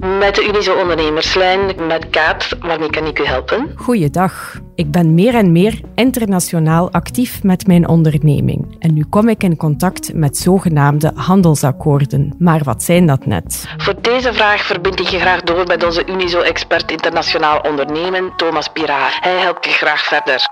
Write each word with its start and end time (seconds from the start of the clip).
Met 0.00 0.34
de 0.34 0.46
Unizo 0.48 0.74
Ondernemerslijn, 0.74 1.86
met 1.86 2.10
Kaat, 2.10 2.48
waarmee 2.60 2.90
kan 2.90 3.06
ik 3.06 3.18
u 3.18 3.24
helpen? 3.24 3.72
Goeiedag. 3.76 4.58
Ik 4.74 4.90
ben 4.90 5.14
meer 5.14 5.34
en 5.34 5.52
meer 5.52 5.80
internationaal 5.94 6.92
actief 6.92 7.42
met 7.42 7.66
mijn 7.66 7.88
onderneming. 7.88 8.76
En 8.78 8.94
nu 8.94 9.04
kom 9.04 9.28
ik 9.28 9.42
in 9.42 9.56
contact 9.56 10.14
met 10.14 10.36
zogenaamde 10.36 11.12
handelsakkoorden. 11.14 12.34
Maar 12.38 12.60
wat 12.64 12.82
zijn 12.82 13.06
dat 13.06 13.26
net? 13.26 13.64
Voor 13.76 13.94
deze 14.00 14.32
vraag 14.32 14.62
verbind 14.62 15.00
ik 15.00 15.08
je 15.08 15.18
graag 15.18 15.40
door 15.40 15.66
met 15.66 15.84
onze 15.84 16.06
Unizo-expert 16.06 16.90
internationaal 16.90 17.60
ondernemen, 17.60 18.32
Thomas 18.36 18.68
Piraar. 18.68 19.18
Hij 19.20 19.38
helpt 19.38 19.64
je 19.64 19.70
graag 19.70 20.04
verder. 20.04 20.48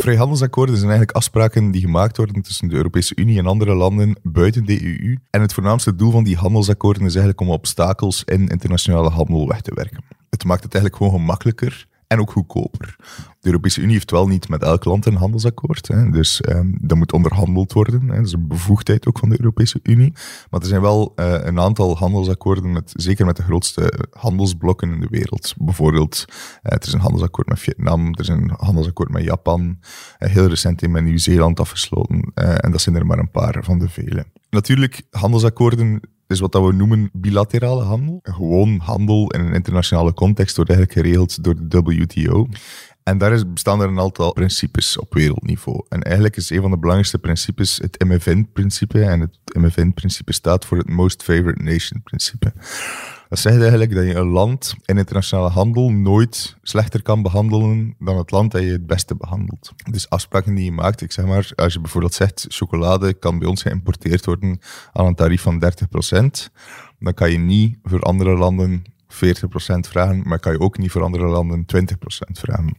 Vrijhandelsakkoorden 0.00 0.76
zijn 0.76 0.88
eigenlijk 0.88 1.16
afspraken 1.16 1.70
die 1.70 1.80
gemaakt 1.80 2.16
worden 2.16 2.42
tussen 2.42 2.68
de 2.68 2.74
Europese 2.76 3.16
Unie 3.16 3.38
en 3.38 3.46
andere 3.46 3.74
landen 3.74 4.16
buiten 4.22 4.64
de 4.64 4.84
EU. 4.84 5.18
En 5.30 5.40
het 5.40 5.52
voornaamste 5.52 5.94
doel 5.94 6.10
van 6.10 6.24
die 6.24 6.36
handelsakkoorden 6.36 7.02
is 7.02 7.14
eigenlijk 7.14 7.40
om 7.40 7.50
obstakels 7.50 8.24
in 8.24 8.48
internationale 8.48 9.10
handel 9.10 9.48
weg 9.48 9.60
te 9.60 9.74
werken. 9.74 10.04
Het 10.30 10.44
maakt 10.44 10.62
het 10.62 10.74
eigenlijk 10.74 11.02
gewoon 11.02 11.20
gemakkelijker 11.20 11.86
en 12.10 12.20
ook 12.20 12.30
goedkoper. 12.30 12.96
De 13.40 13.46
Europese 13.46 13.80
Unie 13.80 13.92
heeft 13.92 14.10
wel 14.10 14.26
niet 14.26 14.48
met 14.48 14.62
elk 14.62 14.84
land 14.84 15.06
een 15.06 15.16
handelsakkoord, 15.16 15.88
hè, 15.88 16.10
dus 16.10 16.42
um, 16.48 16.78
dat 16.80 16.98
moet 16.98 17.12
onderhandeld 17.12 17.72
worden. 17.72 18.08
Hè, 18.08 18.16
dat 18.16 18.26
is 18.26 18.32
een 18.32 18.48
bevoegdheid 18.48 19.06
ook 19.06 19.18
van 19.18 19.28
de 19.28 19.36
Europese 19.38 19.80
Unie. 19.82 20.12
Maar 20.50 20.60
er 20.60 20.66
zijn 20.66 20.80
wel 20.80 21.12
uh, 21.16 21.34
een 21.40 21.60
aantal 21.60 21.96
handelsakkoorden, 21.96 22.72
met, 22.72 22.92
zeker 22.96 23.26
met 23.26 23.36
de 23.36 23.42
grootste 23.42 24.08
handelsblokken 24.10 24.92
in 24.92 25.00
de 25.00 25.06
wereld. 25.10 25.54
Bijvoorbeeld, 25.58 26.24
uh, 26.28 26.32
er 26.62 26.86
is 26.86 26.92
een 26.92 27.00
handelsakkoord 27.00 27.48
met 27.48 27.58
Vietnam, 27.58 28.06
er 28.06 28.20
is 28.20 28.28
een 28.28 28.52
handelsakkoord 28.56 29.10
met 29.10 29.24
Japan, 29.24 29.78
uh, 30.18 30.30
heel 30.30 30.46
recent 30.46 30.82
in 30.82 30.90
met 30.90 31.04
Nieuw-Zeeland 31.04 31.60
afgesloten. 31.60 32.32
en 32.34 32.70
dat 32.70 32.80
zijn 32.80 32.96
er 32.96 33.06
maar 33.06 33.18
een 33.18 33.30
paar 33.30 33.64
van 33.64 33.78
de 33.78 33.88
vele. 33.88 34.24
Natuurlijk, 34.50 35.02
handelsakkoorden 35.10 36.00
is 36.30 36.40
wat 36.40 36.54
we 36.54 36.72
noemen 36.72 37.10
bilaterale 37.12 37.82
handel. 37.82 38.18
Gewoon 38.22 38.78
handel 38.78 39.30
in 39.30 39.40
een 39.40 39.54
internationale 39.54 40.14
context 40.14 40.56
wordt 40.56 40.70
eigenlijk 40.70 41.00
geregeld 41.00 41.44
door 41.44 41.54
de 41.62 41.80
WTO. 41.82 42.46
En 43.10 43.18
daar 43.18 43.32
is, 43.32 43.52
bestaan 43.52 43.80
er 43.80 43.88
een 43.88 44.00
aantal 44.00 44.32
principes 44.32 44.98
op 44.98 45.14
wereldniveau. 45.14 45.84
En 45.88 46.02
eigenlijk 46.02 46.36
is 46.36 46.50
een 46.50 46.60
van 46.60 46.70
de 46.70 46.76
belangrijkste 46.76 47.18
principes 47.18 47.78
het 47.82 48.04
MFN-principe. 48.04 49.04
En 49.04 49.20
het 49.20 49.38
MFN-principe 49.52 50.32
staat 50.32 50.64
voor 50.64 50.78
het 50.78 50.88
Most 50.88 51.22
Favored 51.22 51.62
Nation-principe. 51.62 52.52
Dat 53.28 53.38
zegt 53.38 53.60
eigenlijk 53.60 53.94
dat 53.94 54.04
je 54.04 54.14
een 54.14 54.26
land 54.26 54.74
in 54.84 54.98
internationale 54.98 55.48
handel 55.48 55.90
nooit 55.90 56.56
slechter 56.62 57.02
kan 57.02 57.22
behandelen 57.22 57.94
dan 57.98 58.16
het 58.16 58.30
land 58.30 58.52
dat 58.52 58.62
je 58.62 58.70
het 58.70 58.86
beste 58.86 59.14
behandelt. 59.14 59.72
Dus 59.90 60.08
afspraken 60.08 60.54
die 60.54 60.64
je 60.64 60.72
maakt, 60.72 61.00
ik 61.00 61.12
zeg 61.12 61.24
maar, 61.24 61.52
als 61.54 61.72
je 61.72 61.80
bijvoorbeeld 61.80 62.14
zegt 62.14 62.46
chocolade 62.48 63.14
kan 63.14 63.38
bij 63.38 63.48
ons 63.48 63.62
geïmporteerd 63.62 64.24
worden 64.24 64.60
aan 64.92 65.06
een 65.06 65.14
tarief 65.14 65.42
van 65.42 65.64
30%, 65.64 65.66
dan 66.98 67.14
kan 67.14 67.30
je 67.30 67.38
niet 67.38 67.78
voor 67.82 68.00
andere 68.00 68.36
landen 68.36 68.84
40% 69.12 69.16
vragen, 69.80 70.28
maar 70.28 70.38
kan 70.38 70.52
je 70.52 70.60
ook 70.60 70.78
niet 70.78 70.90
voor 70.90 71.02
andere 71.02 71.26
landen 71.26 71.64
20% 71.76 71.80
vragen. 72.30 72.76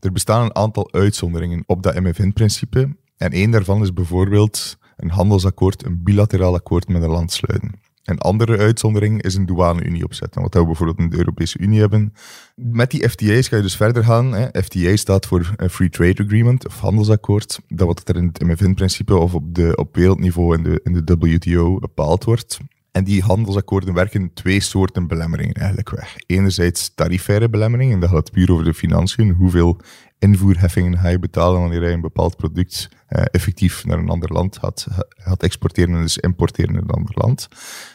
Er 0.00 0.12
bestaan 0.12 0.44
een 0.44 0.56
aantal 0.56 0.92
uitzonderingen 0.92 1.62
op 1.66 1.82
dat 1.82 2.00
MFN-principe. 2.00 2.96
En 3.16 3.30
één 3.30 3.50
daarvan 3.50 3.82
is 3.82 3.92
bijvoorbeeld 3.92 4.78
een 4.96 5.10
handelsakkoord, 5.10 5.84
een 5.84 6.02
bilateraal 6.02 6.54
akkoord 6.54 6.88
met 6.88 7.02
een 7.02 7.10
land 7.10 7.32
sluiten. 7.32 7.80
Een 8.04 8.18
andere 8.18 8.58
uitzondering 8.58 9.22
is 9.22 9.34
een 9.34 9.46
douane-unie 9.46 10.04
opzetten, 10.04 10.42
wat 10.42 10.54
we 10.54 10.64
bijvoorbeeld 10.64 10.98
in 10.98 11.10
de 11.10 11.16
Europese 11.16 11.58
Unie 11.58 11.80
hebben. 11.80 12.12
Met 12.54 12.90
die 12.90 13.08
FTA's 13.08 13.48
ga 13.48 13.56
je 13.56 13.62
dus 13.62 13.76
verder 13.76 14.04
gaan. 14.04 14.32
Hè. 14.32 14.62
FTA 14.62 14.96
staat 14.96 15.26
voor 15.26 15.54
Free 15.70 15.88
Trade 15.88 16.24
Agreement 16.24 16.66
of 16.66 16.80
handelsakkoord. 16.80 17.60
Dat 17.68 17.86
wat 17.86 18.08
er 18.08 18.16
in 18.16 18.26
het 18.26 18.42
MFN-principe 18.42 19.16
of 19.16 19.34
op, 19.34 19.54
de, 19.54 19.76
op 19.76 19.94
wereldniveau 19.96 20.56
in 20.56 20.62
de, 20.62 20.80
in 20.84 21.04
de 21.04 21.16
WTO 21.18 21.78
bepaald 21.78 22.24
wordt. 22.24 22.58
En 22.96 23.04
die 23.04 23.22
handelsakkoorden 23.22 23.94
werken 23.94 24.32
twee 24.34 24.60
soorten 24.60 25.06
belemmeringen 25.06 25.54
eigenlijk 25.54 25.90
weg. 25.90 26.16
Enerzijds 26.26 26.94
tarifaire 26.94 27.48
belemmeringen, 27.48 27.94
en 27.94 28.00
dat 28.00 28.10
gaat 28.10 28.30
puur 28.30 28.52
over 28.52 28.64
de 28.64 28.74
financiën. 28.74 29.32
Hoeveel 29.32 29.80
invoerheffingen 30.18 30.98
ga 30.98 31.08
je 31.08 31.18
betalen 31.18 31.60
wanneer 31.60 31.82
je 31.82 31.92
een 31.92 32.00
bepaald 32.00 32.36
product 32.36 32.88
uh, 33.08 33.22
effectief 33.30 33.84
naar 33.84 33.98
een 33.98 34.08
ander 34.08 34.32
land 34.32 34.58
gaat, 34.58 34.86
gaat 35.08 35.42
exporteren 35.42 35.94
en 35.94 36.02
dus 36.02 36.18
importeren 36.18 36.74
in 36.74 36.80
een 36.80 36.90
ander 36.90 37.14
land. 37.14 37.48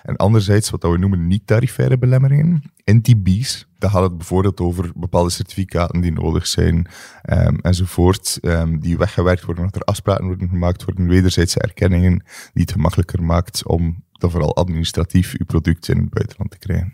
En 0.04 0.16
anderzijds 0.16 0.70
wat 0.70 0.84
we 0.84 0.98
noemen 0.98 1.28
niet-tarifaire 1.28 1.98
belemmeringen, 1.98 2.72
NTB's. 2.86 3.68
Daar 3.78 3.90
gaat 3.90 4.04
het 4.04 4.18
bijvoorbeeld 4.18 4.60
over 4.60 4.92
bepaalde 4.96 5.30
certificaten 5.30 6.02
die 6.02 6.12
nodig 6.12 6.48
zijn 6.48 6.88
um, 7.30 7.60
enzovoort, 7.62 8.38
um, 8.42 8.80
die 8.80 8.98
weggewerkt 8.98 9.46
worden, 9.46 9.64
dat 9.64 9.76
er 9.76 9.82
afspraken 9.82 10.26
worden 10.26 10.50
gemaakt 10.50 10.84
worden, 10.84 11.08
wederzijdse 11.08 11.60
erkenningen, 11.60 12.24
die 12.54 12.64
het 12.64 12.72
gemakkelijker 12.72 13.24
maakt 13.24 13.66
om 13.66 14.04
dan 14.22 14.32
vooral 14.32 14.56
administratief 14.56 15.36
uw 15.38 15.46
product 15.46 15.88
in 15.88 15.98
het 15.98 16.09
buitenland 16.09 16.52
te 16.52 16.58
krijgen. 16.58 16.94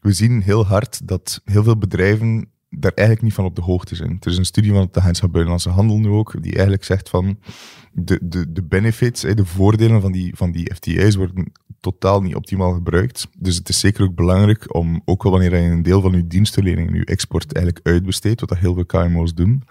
We 0.00 0.12
zien 0.12 0.42
heel 0.42 0.66
hard 0.66 1.08
dat 1.08 1.40
heel 1.44 1.62
veel 1.62 1.78
bedrijven 1.78 2.48
daar 2.70 2.92
eigenlijk 2.94 3.26
niet 3.26 3.36
van 3.36 3.44
op 3.44 3.56
de 3.56 3.62
hoogte 3.62 3.94
zijn. 3.94 4.16
Er 4.20 4.30
is 4.30 4.36
een 4.36 4.44
studie 4.44 4.72
van 4.72 4.80
het 4.80 4.98
Agentschap 4.98 5.32
Buitenlandse 5.32 5.70
Handel 5.70 5.98
nu 5.98 6.08
ook, 6.08 6.42
die 6.42 6.52
eigenlijk 6.52 6.84
zegt 6.84 7.08
van 7.08 7.38
de, 7.92 8.20
de, 8.22 8.52
de 8.52 8.62
benefits, 8.62 9.20
de 9.20 9.44
voordelen 9.44 10.00
van 10.00 10.12
die, 10.12 10.36
van 10.36 10.52
die 10.52 10.74
FTA's 10.74 11.14
worden 11.14 11.52
totaal 11.80 12.20
niet 12.20 12.34
optimaal 12.34 12.72
gebruikt. 12.72 13.28
Dus 13.38 13.56
het 13.56 13.68
is 13.68 13.80
zeker 13.80 14.04
ook 14.04 14.14
belangrijk 14.14 14.74
om, 14.74 15.02
ook 15.04 15.24
al 15.24 15.30
wanneer 15.30 15.56
je 15.56 15.70
een 15.70 15.82
deel 15.82 16.00
van 16.00 16.12
je 16.12 16.26
dienstverlening 16.26 16.88
en 16.88 16.94
je 16.94 17.04
export 17.04 17.52
eigenlijk 17.52 17.86
uitbesteedt, 17.86 18.40
wat 18.40 18.48
dat 18.48 18.58
heel 18.58 18.74
veel 18.74 18.86
KMO's 18.86 19.34
doen, 19.34 19.62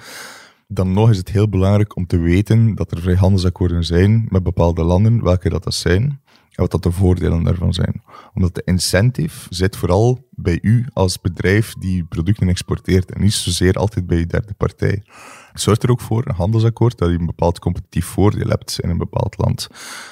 dan 0.67 0.93
nog 0.93 1.09
is 1.09 1.17
het 1.17 1.29
heel 1.29 1.49
belangrijk 1.49 1.95
om 1.95 2.07
te 2.07 2.17
weten 2.17 2.75
dat 2.75 2.91
er 2.91 3.01
vrijhandelsakkoorden 3.01 3.83
zijn 3.83 4.25
met 4.29 4.43
bepaalde 4.43 4.83
landen, 4.83 5.23
welke 5.23 5.49
dat, 5.49 5.63
dat 5.63 5.73
zijn 5.73 6.21
wat 6.61 6.71
dat 6.71 6.83
de 6.83 6.91
voordelen 6.91 7.43
daarvan 7.43 7.73
zijn. 7.73 8.03
Omdat 8.33 8.55
de 8.55 8.61
incentive 8.65 9.47
zit 9.49 9.75
vooral 9.75 10.27
bij 10.29 10.59
u 10.61 10.85
als 10.93 11.21
bedrijf 11.21 11.73
die 11.73 12.03
producten 12.03 12.49
exporteert 12.49 13.11
en 13.11 13.21
niet 13.21 13.33
zozeer 13.33 13.73
altijd 13.73 14.07
bij 14.07 14.17
je 14.17 14.25
derde 14.25 14.53
partij. 14.53 15.03
Het 15.51 15.61
zorgt 15.61 15.83
er 15.83 15.91
ook 15.91 16.01
voor, 16.01 16.27
een 16.27 16.35
handelsakkoord, 16.35 16.97
dat 16.97 17.09
je 17.09 17.17
een 17.17 17.25
bepaald 17.25 17.59
competitief 17.59 18.05
voordeel 18.05 18.47
hebt 18.47 18.79
in 18.79 18.89
een 18.89 18.97
bepaald 18.97 19.37
land. 19.37 19.67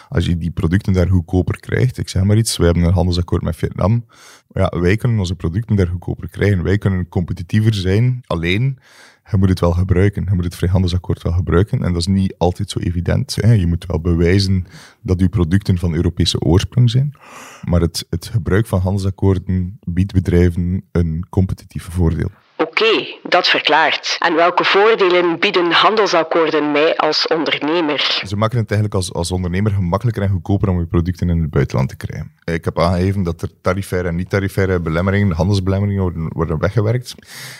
Als 0.09 0.25
je 0.25 0.37
die 0.37 0.51
producten 0.51 0.93
daar 0.93 1.07
goedkoper 1.07 1.59
krijgt, 1.59 1.97
ik 1.97 2.09
zeg 2.09 2.23
maar 2.23 2.37
iets, 2.37 2.57
wij 2.57 2.65
hebben 2.65 2.83
een 2.83 2.93
handelsakkoord 2.93 3.41
met 3.41 3.55
Vietnam, 3.55 4.05
ja, 4.55 4.79
wij 4.79 4.97
kunnen 4.97 5.19
onze 5.19 5.35
producten 5.35 5.75
daar 5.75 5.87
goedkoper 5.87 6.29
krijgen. 6.29 6.63
Wij 6.63 6.77
kunnen 6.77 7.07
competitiever 7.07 7.73
zijn, 7.73 8.21
alleen 8.25 8.79
je 9.31 9.37
moet 9.37 9.49
het 9.49 9.59
wel 9.59 9.71
gebruiken. 9.71 10.23
Je 10.23 10.33
moet 10.33 10.43
het 10.43 10.55
vrijhandelsakkoord 10.55 11.21
wel 11.21 11.31
gebruiken. 11.31 11.83
En 11.83 11.91
dat 11.91 12.01
is 12.01 12.07
niet 12.07 12.35
altijd 12.37 12.69
zo 12.69 12.79
evident. 12.79 13.35
Hè. 13.35 13.51
Je 13.51 13.67
moet 13.67 13.85
wel 13.85 14.01
bewijzen 14.01 14.65
dat 15.01 15.19
je 15.19 15.29
producten 15.29 15.77
van 15.77 15.93
Europese 15.93 16.39
oorsprong 16.39 16.89
zijn. 16.89 17.13
Maar 17.63 17.81
het, 17.81 18.05
het 18.09 18.25
gebruik 18.25 18.67
van 18.67 18.79
handelsakkoorden 18.79 19.79
biedt 19.83 20.13
bedrijven 20.13 20.83
een 20.91 21.25
competitief 21.29 21.83
voordeel. 21.83 22.29
Oké, 22.57 23.17
dat 23.23 23.47
verklaart. 23.47 24.15
En 24.19 24.35
welke 24.35 24.63
voordelen 24.63 25.39
bieden 25.39 25.71
handelsakkoorden 25.71 26.71
mij 26.71 26.97
als 26.97 27.27
ondernemer? 27.27 28.21
Ze 28.27 28.35
maken 28.35 28.57
het 28.57 28.71
eigenlijk 28.71 28.93
als, 28.93 29.13
als 29.13 29.31
ondernemer 29.31 29.71
gemakkelijker 29.71 30.23
en 30.23 30.29
goedkoper 30.29 30.69
om 30.69 30.79
je 30.79 30.85
producten 30.85 31.29
in 31.29 31.41
het 31.41 31.49
buitenland 31.49 31.89
te 31.89 31.95
krijgen. 31.95 32.31
Ik 32.43 32.65
heb 32.65 32.79
aangegeven 32.79 33.23
dat 33.23 33.41
er 33.41 33.49
tarifaire 33.61 34.07
en 34.07 34.15
niet-tarifaire 34.15 34.79
belemmeringen, 34.79 35.31
handelsbelemmeringen 35.31 36.01
worden, 36.01 36.27
worden 36.33 36.59
weggewerkt. 36.59 37.15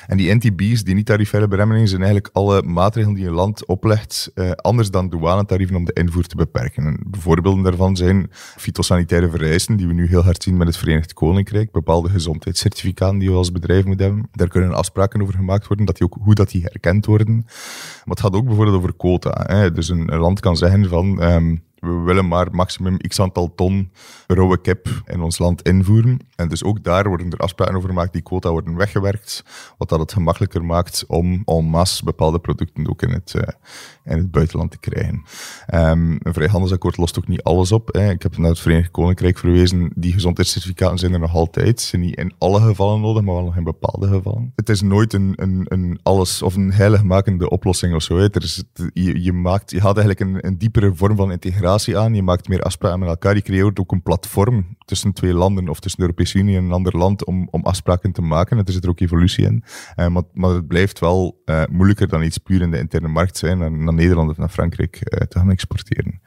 En 0.07 0.17
die 0.17 0.33
NTB's, 0.33 0.83
die 0.83 0.95
niet-tarifaire 0.95 1.47
belemmeringen, 1.47 1.89
zijn 1.89 2.01
eigenlijk 2.01 2.35
alle 2.35 2.61
maatregelen 2.61 3.15
die 3.15 3.27
een 3.27 3.33
land 3.33 3.65
oplegt, 3.65 4.31
eh, 4.35 4.51
anders 4.51 4.91
dan 4.91 5.09
douanetarieven 5.09 5.75
om 5.75 5.85
de 5.85 5.93
invoer 5.93 6.23
te 6.23 6.35
beperken. 6.35 6.85
En 6.85 7.07
voorbeelden 7.11 7.63
daarvan 7.63 7.95
zijn 7.95 8.29
fytosanitaire 8.31 9.29
vereisten, 9.29 9.75
die 9.75 9.87
we 9.87 9.93
nu 9.93 10.07
heel 10.07 10.23
hard 10.23 10.43
zien 10.43 10.57
met 10.57 10.67
het 10.67 10.77
Verenigd 10.77 11.13
Koninkrijk, 11.13 11.71
bepaalde 11.71 12.09
gezondheidscertificaten 12.09 13.17
die 13.17 13.29
we 13.29 13.35
als 13.35 13.51
bedrijf 13.51 13.85
moeten 13.85 14.05
hebben. 14.05 14.27
Daar 14.31 14.47
kunnen 14.47 14.73
afspraken 14.85 15.21
over 15.21 15.33
gemaakt 15.33 15.67
worden, 15.67 15.85
dat 15.85 15.97
die 15.97 16.05
ook, 16.05 16.17
hoe 16.21 16.35
dat 16.35 16.49
die 16.49 16.61
herkend 16.61 17.05
worden. 17.05 17.41
Maar 17.45 18.15
het 18.15 18.19
gaat 18.19 18.33
ook 18.33 18.45
bijvoorbeeld 18.45 18.77
over 18.77 18.93
quota. 18.95 19.43
Hè. 19.47 19.71
Dus 19.71 19.89
een, 19.89 20.05
land 20.05 20.39
kan 20.39 20.57
zeggen 20.57 20.89
van... 20.89 21.23
Um, 21.23 21.63
we 21.85 22.01
willen 22.05 22.27
maar 22.27 22.47
maximum 22.51 22.97
x 22.97 23.19
aantal 23.19 23.53
ton 23.55 23.91
rauwe 24.27 24.61
kip 24.61 24.87
in 25.05 25.21
ons 25.21 25.37
land 25.37 25.61
invoeren. 25.61 26.19
En 26.35 26.47
dus 26.47 26.63
ook 26.63 26.83
daar 26.83 27.07
worden 27.07 27.29
er 27.31 27.37
afspraken 27.37 27.75
over 27.75 27.89
gemaakt, 27.89 28.13
die 28.13 28.21
quota 28.21 28.51
worden 28.51 28.75
weggewerkt, 28.75 29.43
wat 29.77 29.89
dat 29.89 29.99
het 29.99 30.13
gemakkelijker 30.13 30.65
maakt 30.65 31.03
om 31.07 31.41
en 31.45 31.65
masse 31.65 32.03
bepaalde 32.03 32.39
producten 32.39 32.89
ook 32.89 33.01
in 33.01 33.09
het, 33.09 33.33
uh, 33.35 33.41
in 34.03 34.17
het 34.17 34.31
buitenland 34.31 34.71
te 34.71 34.77
krijgen. 34.77 35.23
Um, 35.73 36.19
een 36.23 36.33
vrijhandelsakkoord 36.33 36.97
lost 36.97 37.17
ook 37.17 37.27
niet 37.27 37.43
alles 37.43 37.71
op. 37.71 37.93
Hè. 37.93 38.09
Ik 38.09 38.21
heb 38.21 38.37
naar 38.37 38.49
het 38.49 38.59
Verenigd 38.59 38.91
Koninkrijk 38.91 39.37
verwezen, 39.37 39.91
die 39.95 40.13
gezondheidscertificaten 40.13 40.97
zijn 40.97 41.13
er 41.13 41.19
nog 41.19 41.33
altijd. 41.33 41.81
Ze 41.81 41.87
zijn 41.87 42.01
niet 42.01 42.17
in 42.17 42.33
alle 42.37 42.61
gevallen 42.61 43.01
nodig, 43.01 43.23
maar 43.23 43.35
wel 43.35 43.53
in 43.55 43.63
bepaalde 43.63 44.07
gevallen. 44.07 44.51
Het 44.55 44.69
is 44.69 44.81
nooit 44.81 45.13
een, 45.13 45.33
een, 45.35 45.65
een 45.67 45.99
alles 46.03 46.41
of 46.41 46.55
een 46.55 46.73
heiligmakende 46.73 47.49
oplossing 47.49 47.95
of 47.95 48.01
zo. 48.01 48.17
Hè. 48.17 48.29
Er 48.31 48.43
is, 48.43 48.63
je, 48.93 49.23
je, 49.23 49.33
maakt, 49.33 49.71
je 49.71 49.81
haalt 49.81 49.97
eigenlijk 49.97 50.29
een, 50.29 50.47
een 50.47 50.57
diepere 50.57 50.95
vorm 50.95 51.15
van 51.15 51.31
integratie 51.31 51.74
aan, 51.95 52.13
je 52.13 52.23
maakt 52.23 52.47
meer 52.47 52.61
afspraken 52.61 52.99
met 52.99 53.09
elkaar, 53.09 53.35
je 53.35 53.41
creëert 53.41 53.79
ook 53.79 53.91
een 53.91 54.01
platform 54.01 54.77
tussen 54.85 55.13
twee 55.13 55.33
landen 55.33 55.69
of 55.69 55.79
tussen 55.79 55.99
de 55.99 56.05
Europese 56.05 56.37
Unie 56.37 56.57
en 56.57 56.63
een 56.63 56.71
ander 56.71 56.97
land 56.97 57.25
om, 57.25 57.47
om 57.51 57.63
afspraken 57.63 58.11
te 58.11 58.21
maken. 58.21 58.57
Er 58.57 58.71
zit 58.71 58.83
er 58.83 58.89
ook 58.89 58.99
evolutie 58.99 59.45
in. 59.45 59.63
Uh, 59.95 60.07
maar, 60.07 60.23
maar 60.33 60.49
het 60.49 60.67
blijft 60.67 60.99
wel 60.99 61.41
uh, 61.45 61.63
moeilijker 61.71 62.07
dan 62.07 62.23
iets 62.23 62.37
puur 62.37 62.61
in 62.61 62.71
de 62.71 62.77
interne 62.77 63.07
markt 63.07 63.37
zijn, 63.37 63.57
naar, 63.57 63.71
naar 63.71 63.93
Nederland 63.93 64.29
of 64.29 64.37
naar 64.37 64.49
Frankrijk 64.49 64.95
uh, 64.95 65.19
te 65.27 65.39
gaan 65.39 65.51
exporteren. 65.51 66.21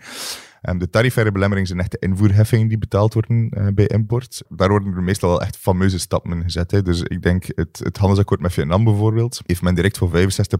Um, 0.63 0.79
de 0.79 0.91
tarifaire 0.91 1.33
belemmeringen 1.33 1.69
zijn 1.69 1.81
echt 1.81 1.91
de 1.91 1.99
invoerheffingen 1.99 2.69
die 2.69 2.79
betaald 2.79 3.15
worden 3.15 3.51
uh, 3.59 3.67
bij 3.75 3.87
import. 3.87 4.43
Daar 4.49 4.69
worden 4.69 4.95
er 4.95 5.03
meestal 5.03 5.29
wel 5.29 5.41
echt 5.41 5.57
fameuze 5.57 5.99
stappen 5.99 6.33
in 6.33 6.43
gezet. 6.43 6.71
Hè. 6.71 6.83
Dus 6.83 7.03
ik 7.03 7.23
denk, 7.23 7.45
het, 7.55 7.81
het 7.83 7.97
handelsakkoord 7.97 8.41
met 8.41 8.53
Vietnam 8.53 8.85
bijvoorbeeld, 8.85 9.41
heeft 9.47 9.63
men 9.63 9.75
direct 9.75 9.99
voor 9.99 10.11
65% 10.11 10.15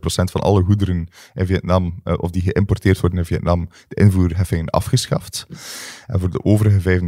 van 0.05 0.41
alle 0.41 0.63
goederen 0.63 1.09
in 1.35 1.47
Vietnam, 1.47 2.01
uh, 2.05 2.15
of 2.17 2.31
die 2.31 2.43
geïmporteerd 2.43 3.01
worden 3.01 3.19
in 3.19 3.25
Vietnam, 3.25 3.69
de 3.89 3.95
invoerheffingen 3.95 4.71
afgeschaft. 4.71 5.47
En 6.07 6.21
voor 6.21 6.31
de 6.31 6.45
overige 6.45 7.01
35% 7.01 7.03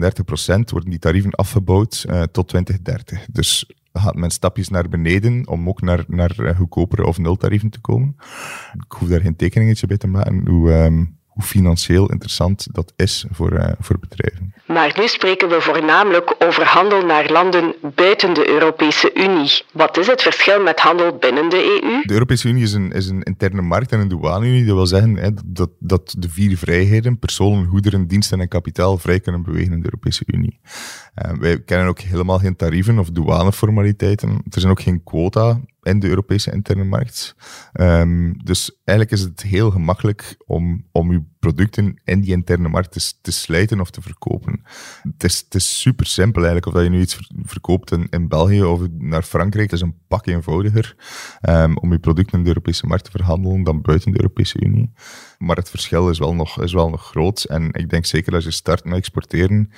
worden 0.70 0.90
die 0.90 0.98
tarieven 0.98 1.30
afgebouwd 1.30 2.04
uh, 2.08 2.22
tot 2.22 2.48
2030. 2.48 3.26
Dus 3.32 3.70
gaat 3.92 4.14
men 4.14 4.30
stapjes 4.30 4.68
naar 4.68 4.88
beneden 4.88 5.48
om 5.48 5.68
ook 5.68 5.80
naar, 5.80 6.04
naar 6.06 6.54
goedkopere 6.56 7.06
of 7.06 7.18
nultarieven 7.18 7.70
te 7.70 7.80
komen. 7.80 8.16
Ik 8.74 8.92
hoef 8.92 9.08
daar 9.08 9.20
geen 9.20 9.36
tekeningetje 9.36 9.86
bij 9.86 9.96
te 9.96 10.06
maken. 10.06 10.46
Um, 10.46 11.18
hoe 11.40 11.48
financieel 11.48 12.10
interessant 12.10 12.66
dat 12.72 12.92
is 12.96 13.24
voor, 13.30 13.52
uh, 13.52 13.68
voor 13.80 13.98
bedrijven. 13.98 14.54
Maar 14.66 14.94
nu 14.96 15.08
spreken 15.08 15.48
we 15.48 15.60
voornamelijk 15.60 16.34
over 16.38 16.64
handel 16.64 17.04
naar 17.06 17.30
landen 17.30 17.74
buiten 17.94 18.34
de 18.34 18.48
Europese 18.48 19.10
Unie. 19.14 19.62
Wat 19.72 19.96
is 19.96 20.06
het 20.06 20.22
verschil 20.22 20.62
met 20.62 20.80
handel 20.80 21.16
binnen 21.16 21.48
de 21.48 21.56
EU? 21.56 22.02
De 22.02 22.12
Europese 22.12 22.48
Unie 22.48 22.62
is 22.62 22.72
een, 22.72 22.92
is 22.92 23.08
een 23.08 23.22
interne 23.22 23.62
markt 23.62 23.92
en 23.92 24.00
een 24.00 24.08
douane-unie. 24.08 24.64
Dat 24.64 24.74
wil 24.74 24.86
zeggen 24.86 25.16
hè, 25.16 25.30
dat, 25.44 25.70
dat 25.78 26.14
de 26.18 26.28
vier 26.28 26.58
vrijheden, 26.58 27.18
personen, 27.18 27.66
goederen, 27.66 28.06
diensten 28.06 28.40
en 28.40 28.48
kapitaal, 28.48 28.98
vrij 28.98 29.20
kunnen 29.20 29.42
bewegen 29.42 29.72
in 29.72 29.78
de 29.78 29.84
Europese 29.84 30.22
Unie. 30.26 30.60
Uh, 31.24 31.32
wij 31.38 31.60
kennen 31.60 31.88
ook 31.88 32.00
helemaal 32.00 32.38
geen 32.38 32.56
tarieven 32.56 32.98
of 32.98 33.10
douaneformaliteiten. 33.10 34.28
Er 34.28 34.60
zijn 34.60 34.72
ook 34.72 34.82
geen 34.82 35.02
quota 35.04 35.60
in 35.82 35.98
de 35.98 36.08
Europese 36.08 36.52
interne 36.52 36.84
markt. 36.84 37.34
Um, 37.72 38.44
dus 38.44 38.80
eigenlijk 38.84 39.18
is 39.18 39.24
het 39.24 39.42
heel 39.42 39.70
gemakkelijk 39.70 40.36
om, 40.46 40.86
om 40.92 41.10
uw 41.10 41.24
producten 41.38 42.00
in 42.04 42.20
die 42.20 42.32
interne 42.32 42.68
markt 42.68 42.92
te, 42.92 43.12
te 43.20 43.32
slijten 43.32 43.80
of 43.80 43.90
te 43.90 44.02
verkopen. 44.02 44.62
Het 45.02 45.24
is, 45.24 45.46
het 45.48 45.62
super 45.62 46.06
simpel 46.06 46.42
eigenlijk, 46.42 46.66
of 46.66 46.72
dat 46.72 46.82
je 46.82 46.90
nu 46.90 47.00
iets 47.00 47.18
verkoopt 47.42 47.92
in, 47.92 48.06
in 48.10 48.28
België 48.28 48.62
of 48.62 48.80
naar 48.98 49.22
Frankrijk, 49.22 49.72
is 49.72 49.80
een 49.80 49.98
pak 50.08 50.26
eenvoudiger 50.26 50.96
um, 51.48 51.76
om 51.76 51.92
je 51.92 51.98
producten 51.98 52.38
in 52.38 52.42
de 52.42 52.48
Europese 52.48 52.86
markt 52.86 53.04
te 53.04 53.10
verhandelen 53.10 53.62
dan 53.62 53.82
buiten 53.82 54.12
de 54.12 54.20
Europese 54.20 54.60
Unie. 54.60 54.92
Maar 55.40 55.56
het 55.56 55.70
verschil 55.70 56.10
is 56.10 56.18
wel 56.18 56.34
nog, 56.34 56.62
is 56.62 56.72
wel 56.72 56.90
nog 56.90 57.06
groot. 57.06 57.44
En 57.44 57.68
ik 57.72 57.90
denk 57.90 58.04
zeker 58.04 58.34
als 58.34 58.44
je 58.44 58.50
start 58.50 58.84
met 58.84 58.94
exporteren, 58.94 59.70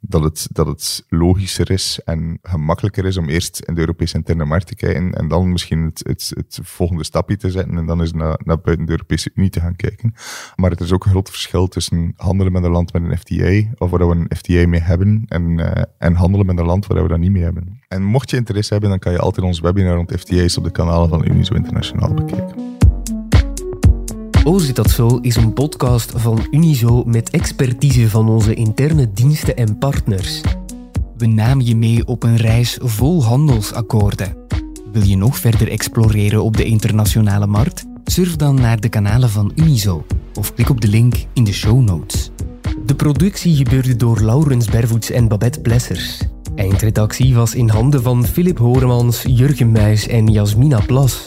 dat 0.00 0.22
het, 0.22 0.48
dat 0.52 0.66
het 0.66 1.04
logischer 1.08 1.70
is 1.70 2.00
en 2.04 2.38
gemakkelijker 2.42 3.04
is 3.04 3.16
om 3.16 3.28
eerst 3.28 3.60
in 3.60 3.74
de 3.74 3.80
Europese 3.80 4.16
interne 4.16 4.44
markt 4.44 4.66
te 4.66 4.74
kijken 4.74 5.14
en 5.14 5.28
dan 5.28 5.52
misschien 5.52 5.84
het, 5.84 6.30
het, 6.34 6.58
volgende 6.62 7.04
stapje 7.04 7.36
te 7.36 7.50
zetten 7.50 7.78
en 7.78 7.86
dan 7.86 8.00
eens 8.00 8.12
naar, 8.12 8.40
naar 8.44 8.60
buiten 8.60 8.86
de 8.86 8.92
Europese 8.92 9.30
Unie 9.34 9.50
te 9.50 9.60
gaan 9.60 9.76
kijken. 9.76 10.14
Maar 10.56 10.70
het 10.70 10.80
is 10.80 10.92
ook 10.92 11.04
een 11.04 11.10
groot 11.10 11.28
verschil 11.28 11.68
tussen 11.68 12.12
handelen 12.16 12.52
met 12.52 12.64
een 12.64 12.70
land 12.70 12.92
met 12.92 13.02
een 13.02 13.18
FTA, 13.18 13.74
of 13.78 13.90
waar 13.90 14.08
we 14.08 14.14
een 14.14 14.36
FTA 14.36 14.66
mee 14.66 14.80
hebben, 14.80 15.24
en, 15.28 15.58
uh, 15.58 15.70
en 15.98 16.14
handelen 16.14 16.46
met 16.46 16.58
een 16.58 16.66
land 16.66 16.86
waar 16.86 17.02
we 17.02 17.08
dat 17.08 17.18
niet 17.18 17.30
mee 17.30 17.42
hebben. 17.42 17.80
En 17.88 18.02
mocht 18.02 18.30
je 18.30 18.36
interesse 18.36 18.72
hebben, 18.72 18.90
dan 18.90 18.98
kan 18.98 19.12
je 19.12 19.18
altijd 19.18 19.46
ons 19.46 19.60
webinar 19.60 19.96
rond 19.96 20.12
FTA's 20.18 20.56
op 20.56 20.64
de 20.64 20.70
kanalen 20.70 21.08
van 21.08 21.26
Unizo 21.26 21.54
Internationaal 21.54 22.14
bekijken. 22.14 22.69
Oh, 24.44 24.58
zit 24.58 24.76
dat 24.76 24.90
zo 24.90 25.18
is 25.22 25.36
een 25.36 25.52
podcast 25.52 26.12
van 26.16 26.46
Unizo 26.50 27.02
met 27.06 27.30
expertise 27.30 28.08
van 28.08 28.28
onze 28.28 28.54
interne 28.54 29.12
diensten 29.12 29.56
en 29.56 29.78
partners. 29.78 30.40
We 31.16 31.26
namen 31.26 31.66
je 31.66 31.76
mee 31.76 32.06
op 32.06 32.22
een 32.22 32.36
reis 32.36 32.78
vol 32.82 33.24
handelsakkoorden. 33.24 34.36
Wil 34.92 35.02
je 35.02 35.16
nog 35.16 35.36
verder 35.36 35.70
exploreren 35.70 36.42
op 36.42 36.56
de 36.56 36.64
internationale 36.64 37.46
markt? 37.46 37.84
Surf 38.04 38.36
dan 38.36 38.54
naar 38.54 38.80
de 38.80 38.88
kanalen 38.88 39.30
van 39.30 39.52
Unizo 39.54 40.06
of 40.34 40.54
klik 40.54 40.70
op 40.70 40.80
de 40.80 40.88
link 40.88 41.14
in 41.32 41.44
de 41.44 41.52
show 41.52 41.80
notes. 41.80 42.30
De 42.86 42.94
productie 42.94 43.56
gebeurde 43.56 43.96
door 43.96 44.20
Laurens 44.20 44.66
Bervoets 44.66 45.10
en 45.10 45.28
Babette 45.28 45.60
Blessers. 45.60 46.22
Eindredactie 46.54 47.34
was 47.34 47.54
in 47.54 47.68
handen 47.68 48.02
van 48.02 48.24
Philip 48.24 48.58
Horemans, 48.58 49.22
Jurgen 49.22 49.70
Muis 49.70 50.06
en 50.06 50.26
Jasmina 50.26 50.80
Plas. 50.86 51.26